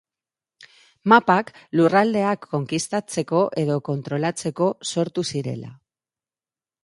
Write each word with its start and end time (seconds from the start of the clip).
Mapak 1.11 1.51
lurraldeak 1.79 2.47
konkistatzeko 2.55 3.43
edo 3.65 3.77
kontrolatzeko 3.91 4.73
sortu 4.95 5.27
zirela. 5.35 5.73